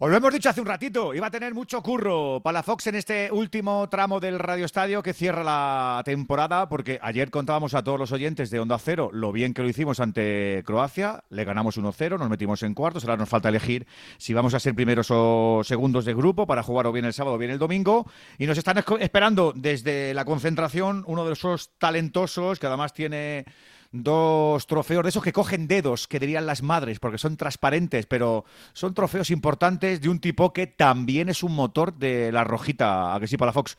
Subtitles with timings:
[0.00, 2.94] Os lo hemos dicho hace un ratito, iba a tener mucho curro para Fox en
[2.94, 7.98] este último tramo del Radio Estadio que cierra la temporada, porque ayer contábamos a todos
[7.98, 12.16] los oyentes de Onda Cero lo bien que lo hicimos ante Croacia, le ganamos 1-0,
[12.16, 13.88] nos metimos en cuartos, ahora nos falta elegir
[14.18, 17.34] si vamos a ser primeros o segundos de grupo para jugar o bien el sábado
[17.34, 18.06] o bien el domingo,
[18.38, 23.46] y nos están esperando desde la concentración uno de esos talentosos que además tiene
[23.90, 28.44] dos trofeos de esos que cogen dedos, que dirían las madres, porque son transparentes, pero
[28.72, 33.20] son trofeos importantes de un tipo que también es un motor de la rojita, a
[33.20, 33.78] que sí, para la Fox.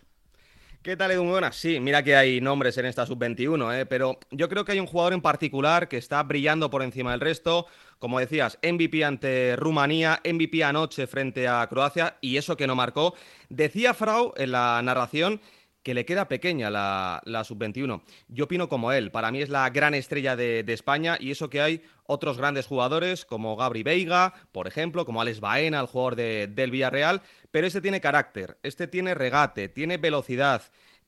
[0.82, 1.26] ¿Qué tal, Edu?
[1.26, 1.58] Buenas.
[1.58, 3.86] Sí, mira que hay nombres en esta sub-21, ¿eh?
[3.86, 7.20] pero yo creo que hay un jugador en particular que está brillando por encima del
[7.20, 7.66] resto.
[8.00, 13.14] Como decías, MVP ante Rumanía, MVP anoche frente a Croacia y eso que no marcó.
[13.50, 15.42] Decía Frau en la narración
[15.84, 18.02] que le queda pequeña la, sub-21.
[18.28, 21.62] Yo opino como él, para mí es la gran estrella de, España y eso que
[21.62, 26.72] hay otros grandes jugadores como Gabri Veiga, por ejemplo, como Alex Baena, el jugador del
[26.72, 27.22] Villarreal,
[27.52, 30.64] pero este tiene carácter, este tiene regate, tiene velocidad,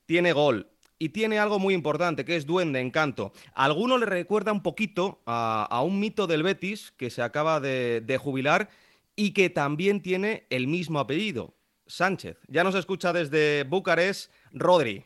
[0.06, 0.68] tiene gol.
[0.98, 3.32] Y tiene algo muy importante, que es duende, encanto.
[3.54, 8.02] A alguno le recuerda un poquito a, un mito del Betis que se acaba de,
[8.02, 8.68] de jubilar
[9.16, 11.56] y que también tiene el mismo apellido,
[11.88, 12.38] Sánchez.
[12.46, 15.04] Ya nos escucha desde Bucarest Rodri.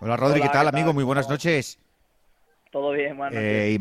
[0.00, 0.92] Hola Rodri, ¿qué tal amigo?
[0.92, 1.78] Muy buenas noches.
[2.70, 3.78] Todo bien, buenas eh,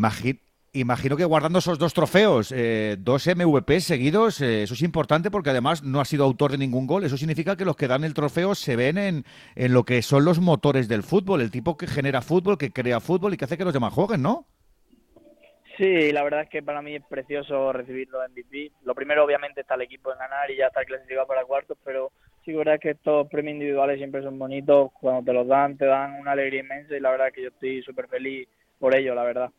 [0.75, 5.49] imagino que guardando esos dos trofeos, eh, dos MVP seguidos, eh, eso es importante porque
[5.49, 7.03] además no ha sido autor de ningún gol.
[7.03, 9.25] Eso significa que los que dan el trofeo se ven en,
[9.55, 12.99] en lo que son los motores del fútbol, el tipo que genera fútbol, que crea
[12.99, 14.45] fútbol y que hace que los demás jueguen, ¿no?
[15.77, 18.71] Sí, la verdad es que para mí es precioso recibir los MVP.
[18.83, 22.11] Lo primero, obviamente, está el equipo en ganar y ya está clasificado para cuartos, pero
[22.45, 24.91] sí, verdad que estos premios individuales siempre son bonitos.
[24.93, 27.81] Cuando te los dan, te dan una alegría inmensa y la verdad que yo estoy
[27.81, 28.47] súper feliz
[28.79, 29.51] por ello, la verdad.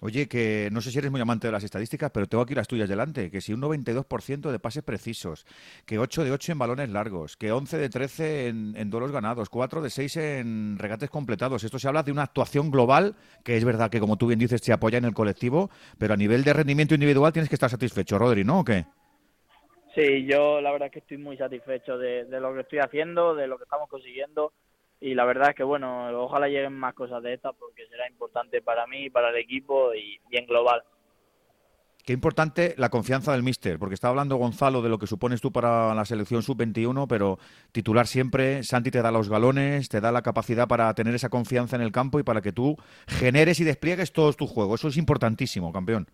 [0.00, 2.68] Oye, que no sé si eres muy amante de las estadísticas, pero tengo aquí las
[2.68, 3.32] tuyas delante.
[3.32, 5.44] Que si un 92% de pases precisos,
[5.86, 9.48] que 8 de 8 en balones largos, que 11 de 13 en, en duelos ganados,
[9.48, 11.64] 4 de 6 en regates completados.
[11.64, 14.60] Esto se habla de una actuación global, que es verdad que, como tú bien dices,
[14.62, 18.18] se apoya en el colectivo, pero a nivel de rendimiento individual tienes que estar satisfecho,
[18.18, 18.60] Rodri, ¿no?
[18.60, 18.86] ¿O qué?
[19.98, 23.48] Sí, yo la verdad es que estoy muy satisfecho de, lo que estoy haciendo, de
[23.48, 24.52] lo que estamos consiguiendo
[25.00, 28.62] y la verdad es que bueno, ojalá lleguen más cosas de estas porque será importante
[28.62, 30.84] para mí, para el equipo y, bien global.
[32.04, 35.50] Qué importante la confianza del míster, porque está hablando Gonzalo de lo que supones tú
[35.50, 37.40] para la selección sub-21, pero
[37.72, 41.74] titular siempre, Santi te da los galones, te da la capacidad para tener esa confianza
[41.74, 42.76] en el campo y para que tú
[43.08, 44.80] generes y despliegues todos tus juegos.
[44.80, 46.06] Eso es importantísimo, campeón.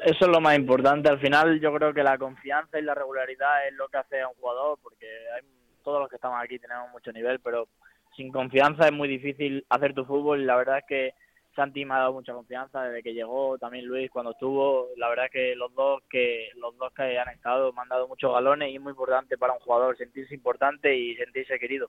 [0.00, 1.08] Eso es lo más importante.
[1.08, 4.28] Al final yo creo que la confianza y la regularidad es lo que hace a
[4.28, 5.42] un jugador, porque hay
[5.82, 7.68] todos los que estamos aquí tenemos mucho nivel, pero
[8.16, 11.14] sin confianza es muy difícil hacer tu fútbol y la verdad es que
[11.54, 15.26] Santi me ha dado mucha confianza desde que llegó, también Luis cuando estuvo, la verdad
[15.26, 18.70] es que los dos que los dos que han estado me han dado muchos galones
[18.70, 21.88] y es muy importante para un jugador sentirse importante y sentirse querido.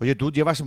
[0.00, 0.62] Oye, tú llevas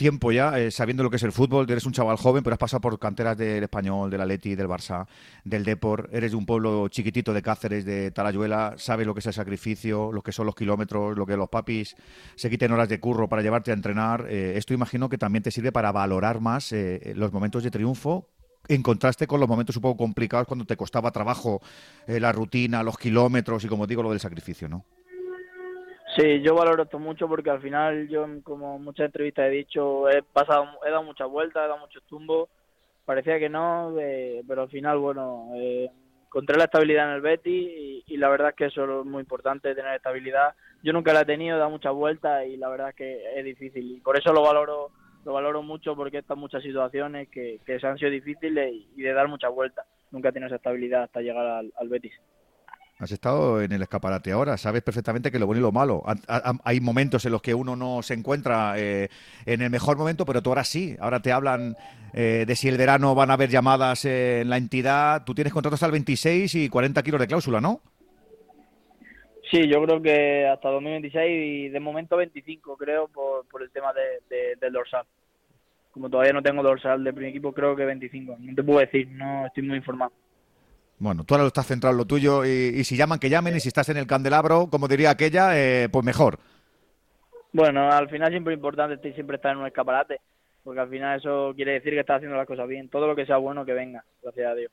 [0.00, 2.58] tiempo ya eh, sabiendo lo que es el fútbol, eres un chaval joven, pero has
[2.58, 5.06] pasado por canteras del Español, del Atleti, del Barça,
[5.44, 9.26] del Depor, eres de un pueblo chiquitito de Cáceres, de Talayuela, sabes lo que es
[9.26, 11.96] el sacrificio, lo que son los kilómetros, lo que los papis
[12.34, 14.24] se quiten horas de curro para llevarte a entrenar.
[14.30, 18.26] Eh, esto imagino que también te sirve para valorar más eh, los momentos de triunfo
[18.68, 21.60] en contraste con los momentos un poco complicados cuando te costaba trabajo
[22.06, 24.86] la rutina, los kilómetros y, como digo, lo del sacrificio, ¿no?
[26.16, 30.22] Sí, yo valoro esto mucho porque al final yo, como muchas entrevistas he dicho, he
[30.22, 32.48] pasado, he dado muchas vueltas, he dado muchos tumbos,
[33.04, 35.88] parecía que no, eh, pero al final, bueno, eh,
[36.26, 39.74] encontré la estabilidad en el Betty y, la verdad es que eso es muy importante,
[39.74, 40.54] tener estabilidad.
[40.82, 43.44] Yo nunca la he tenido, he dado muchas vueltas y la verdad es que es
[43.44, 44.90] difícil y por eso lo valoro
[45.24, 49.28] lo valoro mucho porque estas muchas situaciones que, se han sido difíciles y, de dar
[49.28, 49.86] muchas vueltas.
[50.10, 52.14] Nunca he tenido esa estabilidad hasta llegar al Betis.
[53.00, 56.02] Has estado en el escaparate ahora, sabes perfectamente que lo bueno y lo malo.
[56.64, 59.08] Hay momentos en los que uno no se encuentra eh,
[59.46, 60.96] en el mejor momento, pero tú ahora sí.
[61.00, 61.76] Ahora te hablan
[62.12, 65.24] eh, de si el verano van a haber llamadas en la entidad.
[65.24, 67.80] Tú tienes contratos el 26 y 40 kilos de cláusula, ¿no?
[69.50, 73.94] Sí, yo creo que hasta 2026 y de momento 25, creo, por, por el tema
[73.94, 75.06] de, del dorsal.
[75.90, 78.36] Como todavía no tengo dorsal de primer equipo, creo que 25.
[78.38, 80.12] No te puedo decir, no estoy muy informado.
[81.00, 83.60] Bueno, tú ahora lo estás centrado en lo tuyo y, si llaman, que llamen y
[83.60, 86.38] si estás en el candelabro, como diría aquella, eh, pues mejor.
[87.54, 90.20] Bueno, al final siempre es importante siempre estar en un escaparate,
[90.62, 92.90] porque al final eso quiere decir que estás haciendo las cosas bien.
[92.90, 94.72] Todo lo que sea bueno que venga, gracias a Dios.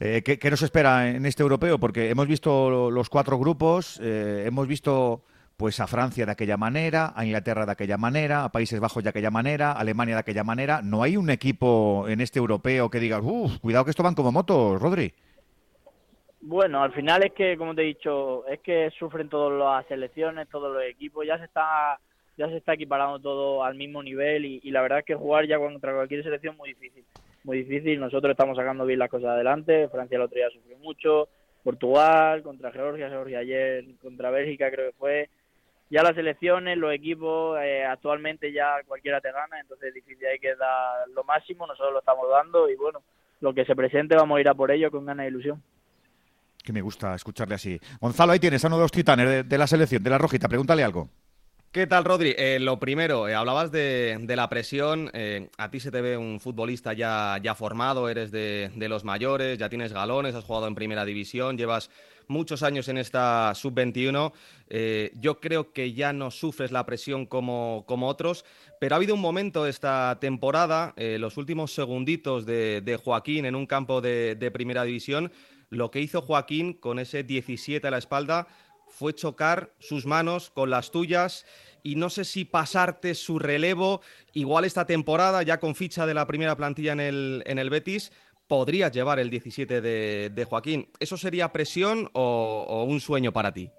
[0.00, 1.78] Eh, ¿qué, nos espera en este europeo?
[1.78, 5.22] Porque hemos visto los cuatro grupos, eh, hemos visto
[5.62, 9.10] pues a Francia de aquella manera, a Inglaterra de aquella manera, a Países Bajos de
[9.10, 10.82] aquella manera, a Alemania de aquella manera.
[10.82, 14.32] No hay un equipo en este europeo que diga, uff, cuidado que esto van como
[14.32, 15.14] motos, Rodri.
[16.40, 20.48] Bueno, al final es que, como te he dicho, es que sufren todas las selecciones,
[20.48, 21.96] todos los equipos, ya se está
[22.36, 25.60] ya se está equiparando todo al mismo nivel y, la verdad es que jugar ya
[25.60, 27.04] contra cualquier selección es muy difícil,
[27.44, 28.00] muy difícil.
[28.00, 31.28] Nosotros estamos sacando bien las cosas adelante, Francia el otro día sufrió mucho,
[31.62, 35.28] Portugal contra Georgia, Georgia ayer contra Bélgica creo que fue.
[35.92, 40.38] Ya las selecciones, los equipos, eh, actualmente ya cualquiera te gana, entonces es difícil, hay
[40.38, 43.02] que dar lo máximo, nosotros lo estamos dando y bueno,
[43.40, 45.62] lo que se presente vamos a ir a por ello con ganas de ilusión.
[46.64, 47.78] Que me gusta escucharle así.
[48.00, 50.82] Gonzalo, ahí tienes a uno de los titanes de, la selección, de la rojita, pregúntale
[50.82, 51.10] algo.
[51.70, 52.34] ¿Qué tal, Rodri?
[52.38, 55.10] Eh, lo primero, eh, hablabas de, la presión.
[55.12, 59.58] Eh, a ti se te ve un futbolista ya, ya formado, eres de, los mayores,
[59.58, 61.90] ya tienes galones, has jugado en primera división, llevas
[62.28, 64.32] muchos años en esta sub-21.
[65.14, 68.44] yo creo que ya no sufres la presión como, como, otros,
[68.80, 74.00] pero ha habido un momento esta temporada, los últimos segunditos de, Joaquín en un campo
[74.00, 75.32] de, de primera división,
[75.70, 78.46] lo que hizo Joaquín con ese 17 a la espalda
[78.92, 81.46] fue chocar sus manos con las tuyas
[81.82, 84.02] y no sé si pasarte su relevo,
[84.32, 88.12] igual esta temporada, ya con ficha de la primera plantilla en el, en el Betis,
[88.46, 90.88] podría llevar el 17 de, Joaquín.
[91.00, 93.70] ¿Eso sería presión o, un sueño para ti?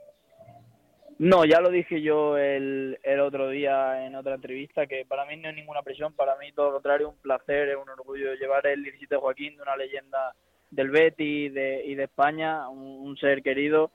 [1.19, 5.49] No, ya lo dije yo el, otro día en otra entrevista, que para mí no
[5.49, 8.83] es ninguna presión, para mí todo lo contrario, un placer, es un orgullo llevar el
[8.83, 10.33] 17 de Joaquín, de una leyenda
[10.71, 13.91] del Betis y de, y de España, un, ser querido.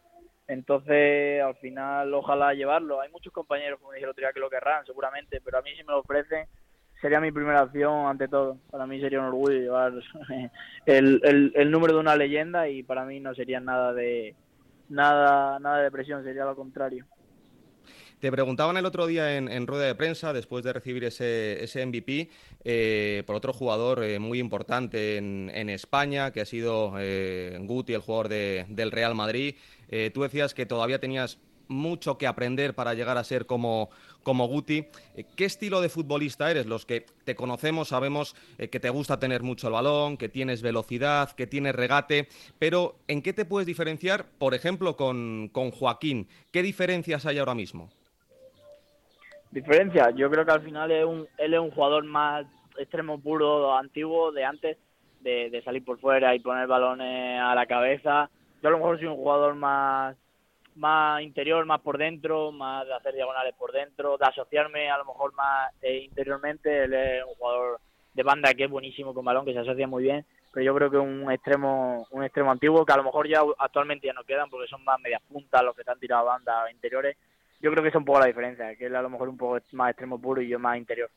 [0.47, 3.01] Entonces, al final, ojalá llevarlo.
[3.01, 5.71] Hay muchos compañeros, como dije el otro día, que lo querrán, seguramente, pero a mí
[5.77, 6.47] si me lo ofrecen,
[7.01, 8.59] sería mi primera opción ante todo.
[8.71, 9.93] Para mí sería un orgullo llevar
[10.87, 14.35] el, el, el número de una leyenda y para mí no sería nada de
[14.89, 17.05] nada nada de presión, sería lo contrario.
[18.21, 22.29] Te preguntaban el otro día en, rueda de prensa, después de recibir ese, ese MVP,
[22.65, 28.01] eh, por otro jugador eh, muy importante en, España, que ha sido eh, Guti, el
[28.01, 29.55] jugador del Real Madrid.
[30.13, 33.91] tú decías que todavía tenías mucho que aprender para llegar a ser como,
[34.23, 34.87] como Guti.
[35.37, 36.67] ¿Qué estilo de futbolista eres?
[36.67, 41.31] Los que te conocemos sabemos que te gusta tener mucho el balón, que tienes velocidad,
[41.33, 42.29] que tienes regate,
[42.59, 46.29] pero ¿en qué te puedes diferenciar, por ejemplo, con, con Joaquín?
[46.53, 47.91] ¿Qué diferencias hay ahora mismo?
[49.51, 53.77] Diferencia, yo creo que al final es un, él es un jugador más extremo puro,
[53.77, 54.77] antiguo, de antes,
[55.21, 58.31] de, salir por fuera y poner balones a la cabeza.
[58.63, 60.17] Yo a lo mejor soy un jugador más
[60.79, 65.05] más interior, más por dentro, más de hacer diagonales por dentro, de asociarme a lo
[65.05, 66.85] mejor más eh, interiormente.
[66.85, 67.81] Él es un jugador
[68.15, 70.91] de banda que es buenísimo con balón, que se asocia muy bien, pero yo creo
[70.91, 74.49] que un extremo un extremo antiguo que a lo mejor ya actualmente ya no quedan
[74.49, 77.17] porque son más medias puntas los que están tirado a banda interiores
[77.61, 79.59] yo creo que es un poco la diferencia, que él a lo mejor un poco
[79.73, 81.11] más extremo puro y yo más interior.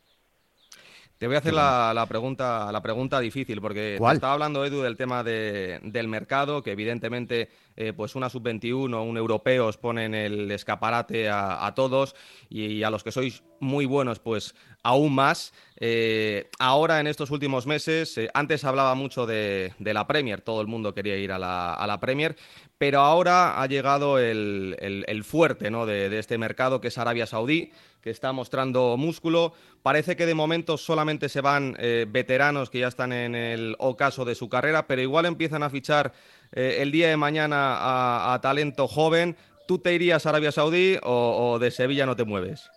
[1.21, 5.23] Te voy a hacer la, pregunta, la pregunta difícil, porque estaba hablando Edu del tema
[5.23, 7.47] del mercado, que evidentemente
[7.77, 12.15] eh, pues una sub-21, un europeo os ponen el escaparate a, todos
[12.49, 15.53] y, a los que sois muy buenos, pues aún más.
[15.77, 20.65] Eh, ahora, en estos últimos meses, eh, antes hablaba mucho de, la Premier, todo el
[20.65, 22.35] mundo quería ir a la, Premier,
[22.79, 25.85] pero ahora ha llegado el, fuerte ¿no?
[25.85, 27.71] de, este mercado, que es Arabia Saudí,
[28.01, 29.53] que está mostrando músculo.
[29.83, 34.25] Parece que de momento solamente se van eh, veteranos que ya están en el ocaso
[34.25, 36.13] de su carrera, pero igual empiezan a fichar
[36.51, 39.37] el día de mañana a, talento joven.
[39.69, 42.69] ¿Tú te irías a Arabia Saudí o de Sevilla no te mueves?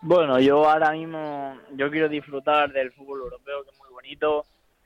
[0.00, 4.44] Bueno, yo ahora mismo yo quiero disfrutar del fútbol europeo, que es muy bonito.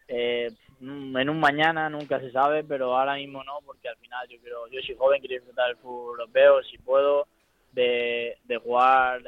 [0.08, 4.40] Eh, en un mañana nunca se sabe, pero ahora mismo no, porque al final yo
[4.40, 7.26] quiero, yo soy joven, quiero disfrutar del fútbol europeo, si puedo,
[7.72, 9.22] de, de jugar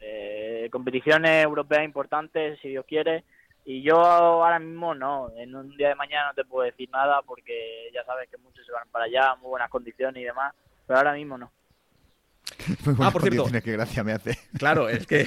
[0.00, 3.24] eh, competiciones europeas importantes, si Dios quiere.
[3.64, 7.20] Y yo ahora mismo no, en un día de mañana no te puedo decir nada,
[7.22, 10.54] porque ya sabes que muchos se van para allá, muy buenas condiciones y demás,
[10.86, 11.52] pero ahora mismo no.
[13.00, 13.44] ah, por cierto.
[13.62, 14.38] Qué gracia me hace.
[14.58, 15.26] Claro, es que.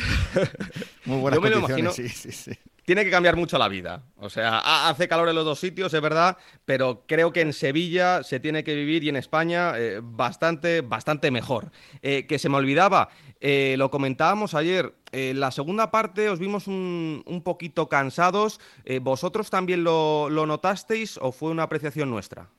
[1.05, 1.91] Muy buenas Yo me lo imagino.
[1.91, 2.51] Sí, sí, sí.
[2.91, 4.03] Tiene que cambiar mucho la vida.
[4.17, 8.21] O sea, hace calor en los dos sitios, es verdad, pero creo que en Sevilla
[8.21, 11.71] se tiene que vivir y en España eh, bastante, bastante mejor.
[12.01, 13.07] Eh, que se me olvidaba,
[13.39, 18.59] eh, lo comentábamos ayer, la segunda parte os vimos un, un poquito cansados.
[19.01, 22.49] ¿Vosotros también lo, lo notasteis o fue una apreciación nuestra?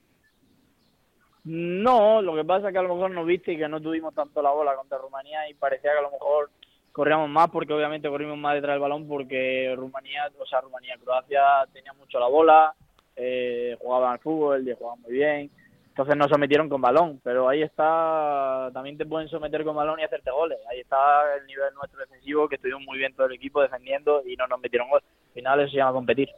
[1.44, 4.14] No, lo que pasa es que a lo mejor no viste y que no tuvimos
[4.14, 6.50] tanto la bola contra Rumanía y parecía que a lo mejor
[6.92, 11.66] corríamos más porque obviamente corrimos más detrás del balón porque Rumanía, o sea, Rumanía, Croacia
[11.72, 12.74] tenía mucho la bola,
[13.16, 15.50] eh, jugaban al fútbol, y jugaban muy bien,
[15.88, 20.04] entonces nos sometieron con balón, pero ahí está, también te pueden someter con balón y
[20.04, 23.62] hacerte goles, ahí está el nivel nuestro defensivo que estuvimos muy bien todo el equipo
[23.62, 26.28] defendiendo y no nos metieron gol, al final eso se llama competir.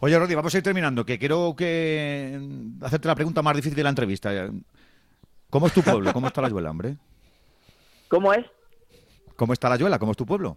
[0.00, 2.38] Oye, Rodi, vamos a ir terminando, que quiero que
[2.82, 4.30] hacerte la pregunta más difícil de la entrevista.
[5.50, 6.12] ¿Cómo es tu pueblo?
[6.12, 6.94] ¿Cómo está la Yuela, hombre?
[8.06, 8.46] ¿Cómo es?
[9.38, 10.00] ¿Cómo está la Yuela?
[10.00, 10.56] ¿Cómo es tu pueblo?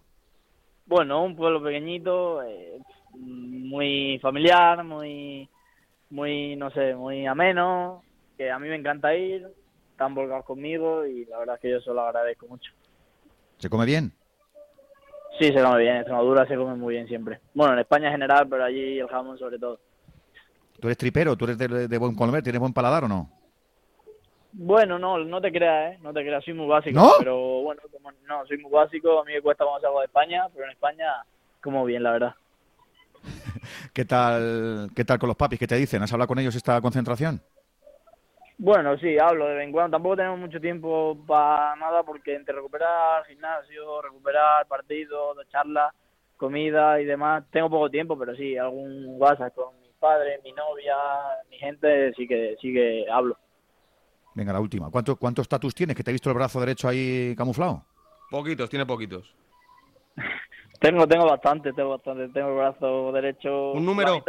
[0.86, 2.80] Bueno, un pueblo pequeñito, eh,
[3.14, 5.48] muy familiar, muy,
[6.10, 8.02] muy, no sé, muy ameno,
[8.36, 9.46] que a mí me encanta ir,
[9.92, 12.72] están volcados conmigo y la verdad es que yo se lo agradezco mucho.
[13.58, 14.12] ¿Se come bien?
[15.38, 17.38] Sí, se come bien, en Extremadura se come muy bien siempre.
[17.54, 19.78] Bueno, en España en general, pero allí el jamón sobre todo.
[20.80, 21.36] ¿Tú eres tripero?
[21.36, 22.42] ¿Tú eres de, buen comer?
[22.42, 23.30] ¿Tienes buen paladar o no?
[24.52, 25.98] Bueno, no, no te creas, ¿eh?
[26.02, 26.98] No te creas, soy muy básico.
[26.98, 27.12] ¿No?
[27.18, 27.80] Pero bueno,
[28.26, 31.24] no, soy muy básico, a mí me cuesta cuando salgo de España, pero en España
[31.62, 32.34] como bien, la verdad.
[33.94, 35.58] ¿Qué tal, ¿Qué tal con los papis?
[35.58, 36.02] ¿Qué te dicen?
[36.02, 37.40] ¿Has hablado con ellos esta concentración?
[38.58, 39.96] Bueno, sí, hablo de vez en cuando.
[39.96, 45.94] Tampoco tenemos mucho tiempo para nada porque entre recuperar gimnasio, recuperar partidos, charlas,
[46.36, 50.96] comida y demás, tengo poco tiempo, pero sí, algún WhatsApp con mi padre, mi novia,
[51.48, 53.36] mi gente, sí que, sí que hablo.
[54.34, 54.90] Venga, la última.
[54.90, 55.96] ¿Cuántos cuántos tatus tienes?
[55.96, 57.84] ¿Que te he visto el brazo derecho ahí camuflado?
[58.30, 59.34] Poquitos, tiene poquitos.
[60.80, 62.28] tengo, tengo bastante, tengo bastante.
[62.28, 63.72] Tengo el brazo derecho.
[63.72, 64.24] ¿Un número?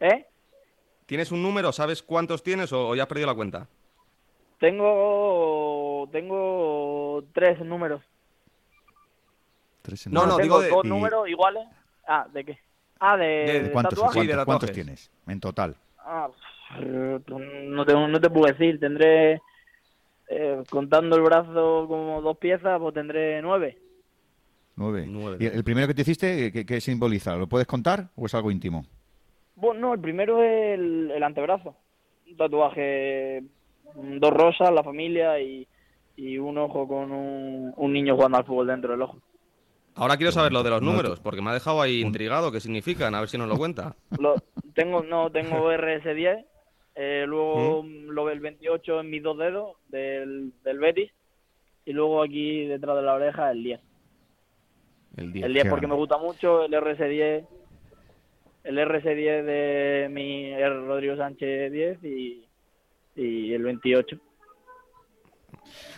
[0.00, 0.26] ¿Eh?
[1.06, 1.72] ¿Tienes un número?
[1.72, 3.68] ¿Sabes cuántos tienes o ya has perdido la cuenta?
[4.58, 8.02] Tengo tengo tres números.
[9.82, 10.68] ¿Tres no, no, digo de...
[10.68, 11.66] dos números iguales.
[12.06, 12.58] Ah, ¿de qué?
[13.00, 13.98] Ah, de, ¿cuántos,
[14.44, 15.76] ¿cuántos, tienes en total?
[15.98, 16.28] Ah,
[16.80, 18.78] no te, no te puedo decir.
[18.80, 19.40] Tendré,
[20.28, 23.78] eh, contando el brazo como dos piezas, pues tendré nueve.
[24.76, 25.06] Nueve.
[25.38, 27.36] ¿Y el primero que te hiciste, qué, qué simboliza?
[27.36, 28.86] ¿Lo puedes contar o es algo íntimo?
[29.56, 31.76] Bueno, no, el primero es el, antebrazo.
[32.28, 33.44] Un tatuaje,
[33.94, 35.68] dos rosas, la familia y,
[36.38, 39.18] un ojo con un, niño jugando al fútbol dentro del ojo.
[39.94, 43.14] Ahora quiero saber lo de los números, porque me ha dejado ahí intrigado qué significan,
[43.14, 43.94] a ver si nos lo cuenta.
[44.18, 44.36] Lo,
[44.74, 46.44] tengo, no, tengo RS10,
[46.94, 48.08] eh, luego ¿Mm?
[48.10, 51.10] lo el 28 en mis dos dedos del, del Betis,
[51.84, 53.80] y luego aquí detrás de la oreja el 10.
[55.16, 57.46] El 10, el 10 porque me gusta mucho, el RS10
[58.64, 62.48] el RC10 de mi Rodrigo Sánchez 10 y,
[63.16, 64.16] y el 28.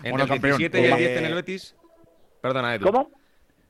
[0.03, 1.77] Entre el 17 y el 10 en el Betis.
[2.41, 2.87] Perdona, Edu.
[2.87, 3.11] ¿Cómo?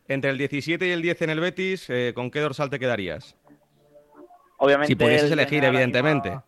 [0.08, 3.36] Entre el 17 y el 10 en el Betis, eh, ¿con qué dorsal te quedarías?
[4.58, 4.92] Obviamente.
[4.92, 6.28] Si pudieses elegir, evidentemente.
[6.28, 6.40] Eh,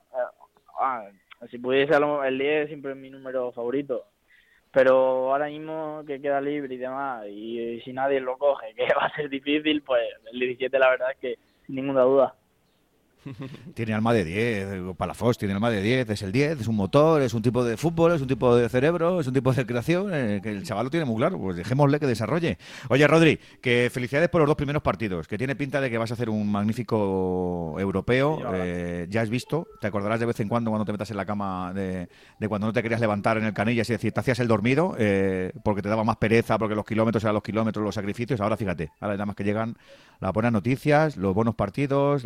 [0.87, 1.11] ah,
[1.51, 4.05] si pudiese, el 10 siempre es mi número favorito.
[4.73, 9.07] Pero ahora mismo que queda libre y demás, y si nadie lo coge, que va
[9.07, 10.03] a ser difícil, pues
[10.33, 12.35] el 17 la verdad es que sin ninguna duda.
[13.75, 17.23] Tiene alma de 10, Palafox tiene alma de 10, es el 10, es un motor,
[17.23, 20.11] es un tipo de fútbol, es un tipo de cerebro, es un tipo de creación,
[20.13, 22.59] eh, que el chaval lo tiene muy claro, pues dejémosle que desarrolle.
[22.89, 26.11] Oye, Rodri, que felicidades por los dos primeros partidos, que tiene pinta de que vas
[26.11, 30.71] a hacer un magnífico europeo, eh, ya has visto, te acordarás de vez en cuando
[30.71, 32.09] cuando te metas en la cama de,
[32.49, 35.53] cuando no te querías levantar en el canilla, es decir, te hacías el dormido, eh,
[35.65, 38.91] porque te daba más pereza, porque los kilómetros eran los kilómetros, los sacrificios, ahora fíjate,
[39.01, 39.77] ahora nada más que llegan
[40.21, 42.25] las buenas noticias, los buenos partidos,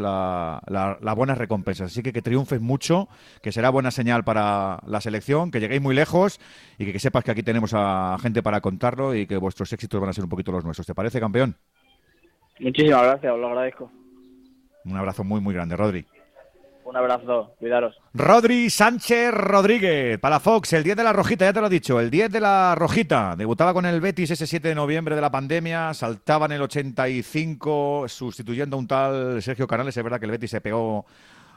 [1.00, 1.92] las buenas recompensas.
[1.92, 3.08] Así que que triunfes mucho,
[3.42, 6.40] que será buena señal para la selección, que lleguéis muy lejos
[6.78, 10.10] y que, sepas que aquí tenemos a gente para contarlo y que vuestros éxitos van
[10.10, 10.86] a ser un poquito los nuestros.
[10.86, 11.56] ¿Te parece, campeón?
[12.58, 13.90] Muchísimas gracias, os lo agradezco.
[14.84, 16.06] Un abrazo muy, muy grande, Rodri.
[16.90, 17.96] Un abrazo, cuidaros.
[18.14, 22.00] Rodri Sánchez Rodríguez, para Fox, el 10 de la Rojita, ya te lo he dicho,
[22.00, 23.36] el 10 de la Rojita.
[23.36, 28.06] Debutaba con el Betis ese 7 de noviembre de la pandemia, saltaba en el 85
[28.08, 29.96] sustituyendo a un tal Sergio Canales.
[29.96, 31.06] Es verdad que el Betis se pegó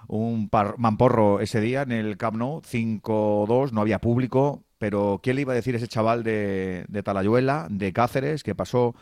[0.08, 5.42] un mamporro ese día en el Camp Nou, 5-2, no había público, pero ¿quién le
[5.42, 8.94] iba a decir ese chaval de, de Talayuela, de Cáceres, que pasó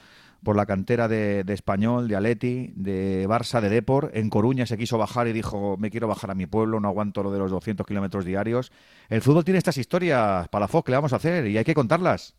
[0.44, 4.12] por la cantera de, Español, de Aleti, de Barça, de Depor.
[4.14, 7.24] En Coruña se quiso bajar y dijo, me quiero bajar a mi pueblo, no aguanto
[7.24, 8.72] lo de los 200 kilómetros diarios.
[9.10, 11.48] El fútbol tiene estas historias, para la ¿qué le vamos a hacer?
[11.48, 12.36] Y hay que contarlas.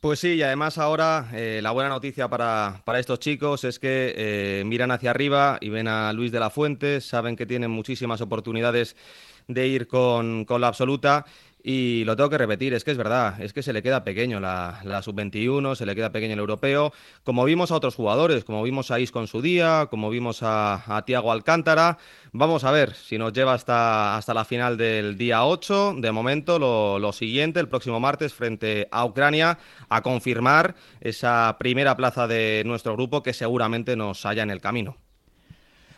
[0.00, 4.62] Pues sí, y además ahora eh, la buena noticia para, estos chicos es que eh,
[4.66, 8.94] miran hacia arriba y ven a Luis de la Fuente, saben que tienen muchísimas oportunidades
[9.48, 11.24] de ir con, con la absoluta
[11.68, 14.38] y lo tengo que repetir, es que es verdad, es que se le queda pequeño
[14.38, 16.92] la, sub-21, se le queda pequeño el europeo,
[17.24, 21.02] como vimos a otros jugadores, como vimos a Isco en su día, como vimos a,
[21.06, 21.98] Tiago Alcántara.
[22.30, 25.96] Vamos a ver si nos lleva hasta, hasta la final del día 8.
[25.98, 29.58] De momento, lo, lo siguiente, el próximo martes, frente a Ucrania,
[29.88, 34.98] a confirmar esa primera plaza de nuestro grupo que seguramente nos haya en el camino.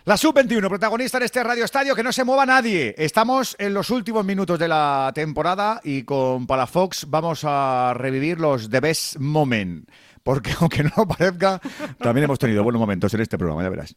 [0.08, 2.94] La sub-21, protagonista en este Radio Estadio, que no se mueva nadie.
[2.96, 8.70] Estamos en los últimos minutos de la temporada y con Palafox vamos a revivir los
[8.70, 9.86] The Best Moment.
[10.22, 11.60] Porque aunque no lo parezca,
[11.98, 13.96] también hemos tenido buenos momentos en este programa, ya verás.